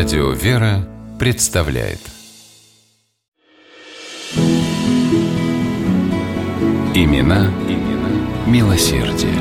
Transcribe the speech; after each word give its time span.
Радио 0.00 0.30
«Вера» 0.30 0.88
представляет 1.18 1.98
Имена, 6.94 7.52
имена 7.68 8.46
милосердие. 8.46 9.34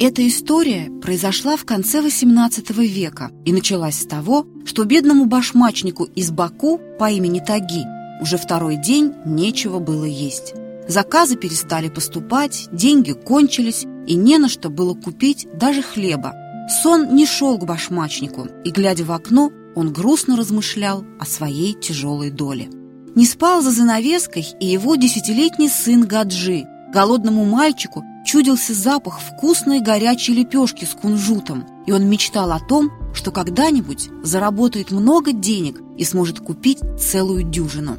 Эта 0.00 0.26
история 0.26 0.90
произошла 1.00 1.56
в 1.56 1.64
конце 1.64 2.00
XVIII 2.00 2.84
века 2.84 3.30
и 3.44 3.52
началась 3.52 4.00
с 4.00 4.04
того, 4.04 4.44
что 4.64 4.84
бедному 4.84 5.26
башмачнику 5.26 6.06
из 6.06 6.32
Баку 6.32 6.80
по 6.98 7.08
имени 7.08 7.38
Таги 7.38 7.84
уже 8.20 8.36
второй 8.36 8.78
день 8.78 9.12
нечего 9.24 9.78
было 9.78 10.06
есть. 10.06 10.54
Заказы 10.88 11.36
перестали 11.36 11.88
поступать, 11.88 12.66
деньги 12.72 13.12
кончились, 13.12 13.86
и 14.08 14.16
не 14.16 14.38
на 14.38 14.48
что 14.48 14.70
было 14.70 14.94
купить 14.94 15.46
даже 15.54 15.82
хлеба. 15.82 16.34
Сон 16.68 17.14
не 17.14 17.26
шел 17.26 17.58
к 17.58 17.64
башмачнику, 17.64 18.48
и, 18.64 18.70
глядя 18.70 19.04
в 19.04 19.12
окно, 19.12 19.50
он 19.76 19.92
грустно 19.92 20.36
размышлял 20.36 21.04
о 21.20 21.24
своей 21.24 21.74
тяжелой 21.74 22.30
доле. 22.30 22.68
Не 23.14 23.24
спал 23.24 23.62
за 23.62 23.70
занавеской 23.70 24.46
и 24.58 24.66
его 24.66 24.96
десятилетний 24.96 25.68
сын 25.68 26.04
Гаджи. 26.06 26.64
Голодному 26.92 27.44
мальчику 27.44 28.02
чудился 28.26 28.74
запах 28.74 29.20
вкусной 29.20 29.80
горячей 29.80 30.34
лепешки 30.34 30.84
с 30.84 30.94
кунжутом, 30.94 31.66
и 31.86 31.92
он 31.92 32.08
мечтал 32.08 32.50
о 32.52 32.60
том, 32.60 32.90
что 33.14 33.30
когда-нибудь 33.30 34.08
заработает 34.22 34.90
много 34.90 35.32
денег 35.32 35.80
и 35.96 36.04
сможет 36.04 36.40
купить 36.40 36.80
целую 36.98 37.44
дюжину. 37.44 37.96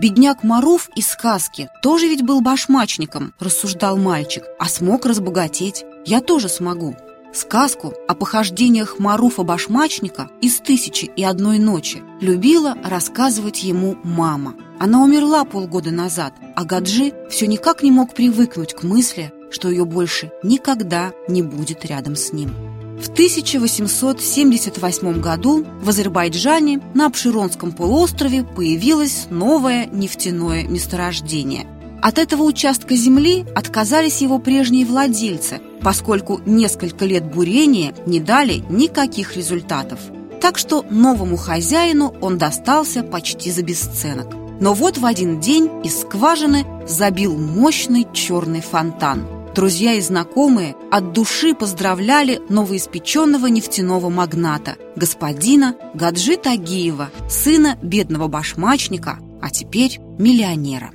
Бедняк 0.00 0.42
Маруф 0.42 0.88
из 0.96 1.08
сказки 1.08 1.68
тоже 1.82 2.08
ведь 2.08 2.22
был 2.22 2.40
башмачником, 2.40 3.34
рассуждал 3.38 3.98
мальчик, 3.98 4.44
а 4.58 4.64
смог 4.64 5.04
разбогатеть. 5.04 5.84
Я 6.06 6.22
тоже 6.22 6.48
смогу. 6.48 6.96
Сказку 7.34 7.92
о 8.08 8.14
похождениях 8.14 8.98
Маруфа-башмачника 8.98 10.30
из 10.40 10.58
«Тысячи 10.60 11.04
и 11.04 11.22
одной 11.22 11.58
ночи» 11.58 12.02
любила 12.22 12.78
рассказывать 12.82 13.62
ему 13.62 13.98
мама. 14.02 14.54
Она 14.78 15.04
умерла 15.04 15.44
полгода 15.44 15.90
назад, 15.90 16.32
а 16.56 16.64
Гаджи 16.64 17.12
все 17.28 17.46
никак 17.46 17.82
не 17.82 17.90
мог 17.90 18.14
привыкнуть 18.14 18.72
к 18.72 18.82
мысли, 18.82 19.34
что 19.50 19.68
ее 19.68 19.84
больше 19.84 20.32
никогда 20.42 21.12
не 21.28 21.42
будет 21.42 21.84
рядом 21.84 22.16
с 22.16 22.32
ним. 22.32 22.79
В 23.00 23.08
1878 23.08 25.20
году 25.22 25.64
в 25.80 25.88
Азербайджане 25.88 26.82
на 26.94 27.06
Абширонском 27.06 27.72
полуострове 27.72 28.44
появилось 28.44 29.28
новое 29.30 29.86
нефтяное 29.86 30.64
месторождение. 30.64 31.66
От 32.02 32.18
этого 32.18 32.42
участка 32.42 32.94
земли 32.96 33.46
отказались 33.54 34.20
его 34.20 34.38
прежние 34.38 34.84
владельцы, 34.84 35.62
поскольку 35.80 36.42
несколько 36.44 37.06
лет 37.06 37.24
бурения 37.24 37.94
не 38.04 38.20
дали 38.20 38.62
никаких 38.68 39.34
результатов. 39.34 39.98
Так 40.42 40.58
что 40.58 40.84
новому 40.90 41.38
хозяину 41.38 42.14
он 42.20 42.36
достался 42.36 43.02
почти 43.02 43.50
за 43.50 43.62
бесценок. 43.62 44.28
Но 44.60 44.74
вот 44.74 44.98
в 44.98 45.06
один 45.06 45.40
день 45.40 45.70
из 45.84 46.02
скважины 46.02 46.66
забил 46.86 47.38
мощный 47.38 48.06
черный 48.12 48.60
фонтан– 48.60 49.26
Друзья 49.54 49.94
и 49.94 50.00
знакомые 50.00 50.76
от 50.92 51.12
души 51.12 51.54
поздравляли 51.54 52.40
новоиспеченного 52.48 53.48
нефтяного 53.48 54.08
магната, 54.08 54.76
господина 54.94 55.74
Гаджи 55.92 56.36
Тагиева, 56.36 57.10
сына 57.28 57.76
бедного 57.82 58.28
башмачника, 58.28 59.18
а 59.42 59.50
теперь 59.50 59.98
миллионера. 60.18 60.92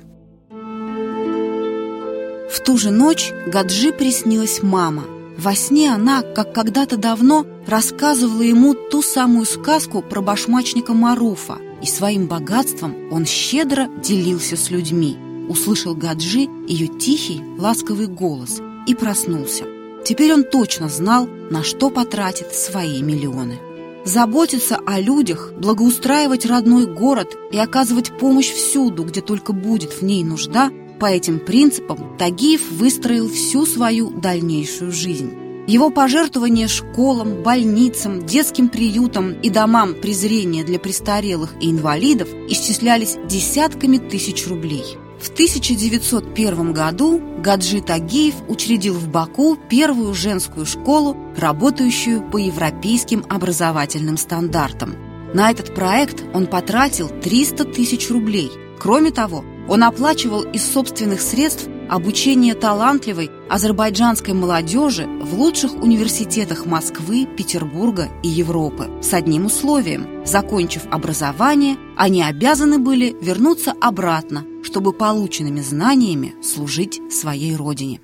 В 2.50 2.60
ту 2.64 2.78
же 2.78 2.90
ночь 2.90 3.30
Гаджи 3.46 3.92
приснилась 3.92 4.62
мама. 4.62 5.04
Во 5.36 5.54
сне 5.54 5.92
она, 5.92 6.22
как 6.22 6.54
когда-то 6.54 6.96
давно, 6.96 7.44
рассказывала 7.66 8.40
ему 8.40 8.72
ту 8.72 9.02
самую 9.02 9.44
сказку 9.44 10.00
про 10.00 10.22
башмачника 10.22 10.94
Маруфа, 10.94 11.58
и 11.82 11.86
своим 11.86 12.26
богатством 12.26 12.94
он 13.12 13.26
щедро 13.26 13.88
делился 14.02 14.56
с 14.56 14.70
людьми– 14.70 15.18
услышал 15.48 15.94
Гаджи 15.94 16.48
ее 16.66 16.88
тихий, 16.88 17.42
ласковый 17.58 18.06
голос 18.06 18.60
и 18.86 18.94
проснулся. 18.94 19.64
Теперь 20.04 20.32
он 20.32 20.44
точно 20.44 20.88
знал, 20.88 21.26
на 21.50 21.64
что 21.64 21.90
потратит 21.90 22.52
свои 22.54 23.02
миллионы. 23.02 23.58
Заботиться 24.04 24.78
о 24.86 25.00
людях, 25.00 25.52
благоустраивать 25.58 26.46
родной 26.46 26.86
город 26.86 27.36
и 27.50 27.58
оказывать 27.58 28.16
помощь 28.16 28.52
всюду, 28.52 29.02
где 29.02 29.20
только 29.20 29.52
будет 29.52 29.92
в 29.92 30.02
ней 30.02 30.22
нужда, 30.22 30.70
по 31.00 31.06
этим 31.06 31.40
принципам 31.40 32.16
Тагиев 32.16 32.70
выстроил 32.70 33.28
всю 33.28 33.66
свою 33.66 34.10
дальнейшую 34.10 34.92
жизнь. 34.92 35.32
Его 35.66 35.90
пожертвования 35.90 36.68
школам, 36.68 37.42
больницам, 37.42 38.24
детским 38.24 38.68
приютам 38.68 39.32
и 39.32 39.50
домам 39.50 39.94
презрения 39.94 40.62
для 40.62 40.78
престарелых 40.78 41.54
и 41.60 41.68
инвалидов 41.68 42.28
исчислялись 42.48 43.16
десятками 43.28 43.98
тысяч 43.98 44.46
рублей– 44.46 44.84
в 45.20 45.30
1901 45.30 46.72
году 46.72 47.20
Гаджи 47.38 47.80
Тагиев 47.80 48.34
учредил 48.48 48.94
в 48.94 49.08
Баку 49.08 49.56
первую 49.68 50.14
женскую 50.14 50.66
школу, 50.66 51.16
работающую 51.36 52.22
по 52.22 52.36
европейским 52.36 53.24
образовательным 53.28 54.16
стандартам. 54.16 54.94
На 55.32 55.50
этот 55.50 55.74
проект 55.74 56.22
он 56.34 56.46
потратил 56.46 57.08
300 57.08 57.64
тысяч 57.66 58.10
рублей. 58.10 58.50
Кроме 58.78 59.10
того, 59.10 59.44
он 59.68 59.82
оплачивал 59.84 60.42
из 60.42 60.64
собственных 60.64 61.20
средств 61.20 61.68
обучение 61.88 62.54
талантливой 62.54 63.30
азербайджанской 63.48 64.34
молодежи 64.34 65.06
в 65.06 65.34
лучших 65.38 65.74
университетах 65.74 66.66
Москвы, 66.66 67.26
Петербурга 67.26 68.08
и 68.22 68.28
Европы 68.28 68.88
с 69.02 69.12
одним 69.14 69.46
условием. 69.46 70.24
Закончив 70.24 70.82
образование, 70.90 71.76
они 71.96 72.22
обязаны 72.22 72.78
были 72.78 73.16
вернуться 73.20 73.72
обратно, 73.80 74.44
чтобы 74.62 74.92
полученными 74.92 75.60
знаниями 75.60 76.34
служить 76.42 77.00
своей 77.12 77.54
родине. 77.56 78.00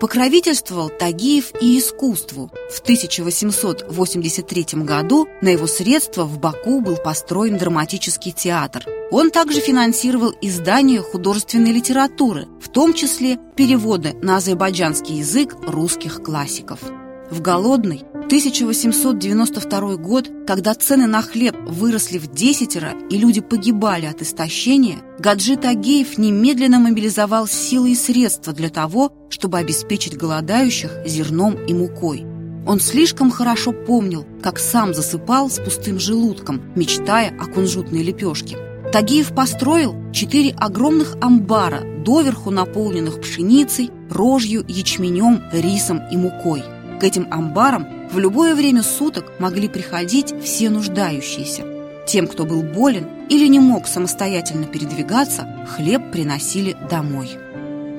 Покровительствовал 0.00 0.90
Тагиев 0.90 1.52
и 1.60 1.78
искусству. 1.78 2.50
В 2.70 2.80
1883 2.80 4.82
году 4.82 5.26
на 5.40 5.48
его 5.48 5.66
средства 5.66 6.24
в 6.24 6.38
Баку 6.38 6.80
был 6.80 6.96
построен 6.96 7.56
драматический 7.56 8.32
театр. 8.32 8.84
Он 9.10 9.30
также 9.30 9.60
финансировал 9.60 10.34
издание 10.42 11.00
художественной 11.00 11.72
литературы, 11.72 12.46
в 12.60 12.68
том 12.68 12.92
числе 12.92 13.38
переводы 13.56 14.14
на 14.20 14.36
азербайджанский 14.36 15.16
язык 15.16 15.56
русских 15.66 16.22
классиков. 16.22 16.80
В 17.28 17.40
голодный 17.40 18.04
1892 18.14 19.96
год, 19.96 20.30
когда 20.46 20.74
цены 20.74 21.08
на 21.08 21.22
хлеб 21.22 21.56
выросли 21.66 22.18
в 22.18 22.32
десятеро 22.32 22.92
и 23.10 23.18
люди 23.18 23.40
погибали 23.40 24.06
от 24.06 24.22
истощения, 24.22 24.98
Гаджи 25.18 25.56
Тагеев 25.56 26.18
немедленно 26.18 26.78
мобилизовал 26.78 27.48
силы 27.48 27.92
и 27.92 27.94
средства 27.96 28.52
для 28.52 28.68
того, 28.68 29.12
чтобы 29.28 29.58
обеспечить 29.58 30.16
голодающих 30.16 31.04
зерном 31.04 31.56
и 31.66 31.74
мукой. 31.74 32.24
Он 32.64 32.78
слишком 32.78 33.32
хорошо 33.32 33.72
помнил, 33.72 34.24
как 34.40 34.60
сам 34.60 34.94
засыпал 34.94 35.50
с 35.50 35.58
пустым 35.58 35.98
желудком, 35.98 36.62
мечтая 36.76 37.36
о 37.40 37.46
кунжутной 37.46 38.04
лепешке. 38.04 38.56
Тагиев 38.92 39.34
построил 39.34 39.96
четыре 40.12 40.52
огромных 40.52 41.16
амбара, 41.20 41.82
доверху 42.04 42.52
наполненных 42.52 43.20
пшеницей, 43.20 43.90
рожью, 44.10 44.64
ячменем, 44.68 45.42
рисом 45.52 46.02
и 46.12 46.16
мукой– 46.16 46.62
к 46.98 47.04
этим 47.04 47.28
амбарам 47.30 48.08
в 48.10 48.18
любое 48.18 48.54
время 48.54 48.82
суток 48.82 49.32
могли 49.38 49.68
приходить 49.68 50.34
все 50.42 50.70
нуждающиеся. 50.70 51.64
Тем, 52.06 52.26
кто 52.26 52.44
был 52.44 52.62
болен 52.62 53.06
или 53.28 53.46
не 53.48 53.58
мог 53.58 53.86
самостоятельно 53.86 54.66
передвигаться, 54.66 55.66
хлеб 55.68 56.10
приносили 56.12 56.76
домой. 56.88 57.30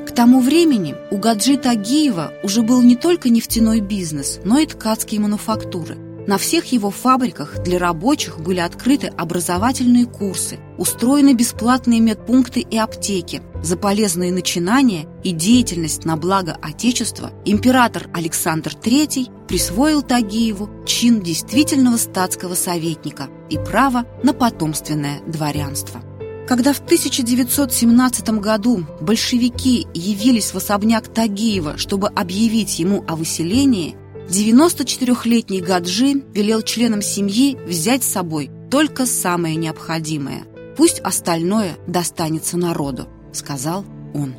К 0.08 0.12
тому 0.12 0.40
времени 0.40 0.96
у 1.12 1.18
Гаджи 1.18 1.58
Тагиева 1.58 2.34
уже 2.42 2.62
был 2.62 2.82
не 2.82 2.96
только 2.96 3.30
нефтяной 3.30 3.82
бизнес, 3.82 4.40
но 4.46 4.60
и 4.60 4.66
ткацкие 4.66 5.20
мануфактуры– 5.20 5.98
на 6.28 6.38
всех 6.38 6.66
его 6.66 6.92
фабриках 6.92 7.64
для 7.64 7.80
рабочих 7.80 8.40
были 8.40 8.60
открыты 8.60 9.08
образовательные 9.08 10.06
курсы, 10.06 10.60
устроены 10.78 11.34
бесплатные 11.34 12.02
медпункты 12.02 12.60
и 12.60 12.78
аптеки. 12.78 13.42
За 13.64 13.78
полезные 13.78 14.32
начинания 14.32 15.08
и 15.24 15.32
деятельность 15.32 16.06
на 16.06 16.18
благо 16.18 16.58
Отечества 16.62 17.32
император 17.46 18.10
Александр 18.14 18.74
III 18.74 19.48
присвоил 19.48 20.02
Тагиеву 20.02 20.70
чин 20.86 21.22
действительного 21.22 21.98
статского 21.98 22.56
советника 22.56 23.30
и 23.50 23.58
право 23.58 24.06
на 24.22 24.34
потомственное 24.34 25.22
дворянство. 25.26 26.02
Когда 26.48 26.72
в 26.72 26.80
1917 26.80 28.30
году 28.40 28.86
большевики 29.02 29.86
явились 29.94 30.54
в 30.54 30.56
особняк 30.56 31.08
Тагиева, 31.08 31.78
чтобы 31.78 32.08
объявить 32.08 32.80
ему 32.80 33.04
о 33.06 33.18
выселении, 33.18 33.98
94-летний 34.30 35.62
Гаджи 35.62 36.22
велел 36.34 36.62
членам 36.62 37.02
семьи 37.02 37.58
взять 37.66 38.04
с 38.04 38.12
собой 38.12 38.50
только 38.70 39.06
самое 39.06 39.56
необходимое. 39.56 40.44
Пусть 40.76 41.00
остальное 41.00 41.78
достанется 41.88 42.58
народу, 42.58 43.08
сказал 43.32 43.86
он. 44.14 44.36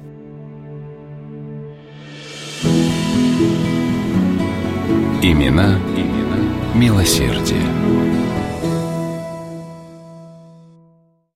Имена, 5.22 5.78
имена 5.96 6.74
милосердие. 6.74 8.07